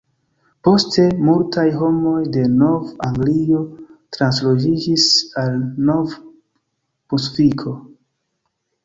Poste, 0.67 1.03
multaj 1.25 1.65
homoj 1.81 2.13
de 2.37 2.45
Nov-Anglio 2.53 3.59
transloĝiĝis 4.17 5.05
al 5.43 5.59
Nov-Brunsviko. 5.91 7.75